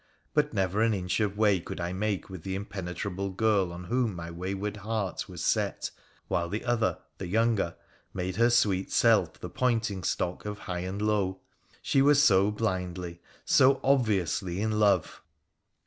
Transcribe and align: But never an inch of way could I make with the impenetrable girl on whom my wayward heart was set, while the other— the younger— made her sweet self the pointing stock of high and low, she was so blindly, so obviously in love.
But 0.33 0.51
never 0.51 0.81
an 0.81 0.95
inch 0.95 1.19
of 1.19 1.37
way 1.37 1.59
could 1.59 1.79
I 1.79 1.93
make 1.93 2.27
with 2.27 2.41
the 2.41 2.55
impenetrable 2.55 3.29
girl 3.29 3.71
on 3.71 3.83
whom 3.83 4.15
my 4.15 4.31
wayward 4.31 4.77
heart 4.77 5.29
was 5.29 5.43
set, 5.43 5.91
while 6.27 6.49
the 6.49 6.65
other— 6.65 6.97
the 7.19 7.27
younger— 7.27 7.75
made 8.11 8.37
her 8.37 8.49
sweet 8.49 8.91
self 8.91 9.39
the 9.39 9.47
pointing 9.47 10.03
stock 10.03 10.43
of 10.43 10.57
high 10.57 10.79
and 10.79 10.99
low, 11.03 11.41
she 11.83 12.01
was 12.01 12.19
so 12.23 12.49
blindly, 12.49 13.21
so 13.45 13.79
obviously 13.83 14.59
in 14.59 14.79
love. 14.79 15.21